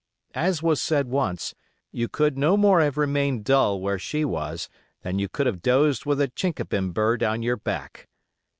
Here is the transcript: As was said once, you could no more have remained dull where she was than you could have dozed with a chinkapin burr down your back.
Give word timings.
As 0.33 0.63
was 0.63 0.81
said 0.81 1.09
once, 1.09 1.53
you 1.91 2.07
could 2.07 2.35
no 2.35 2.57
more 2.57 2.81
have 2.81 2.97
remained 2.97 3.45
dull 3.45 3.79
where 3.79 3.99
she 3.99 4.25
was 4.25 4.67
than 5.03 5.19
you 5.19 5.29
could 5.29 5.45
have 5.45 5.61
dozed 5.61 6.05
with 6.07 6.19
a 6.19 6.27
chinkapin 6.27 6.89
burr 6.91 7.17
down 7.17 7.43
your 7.43 7.57
back. 7.57 8.07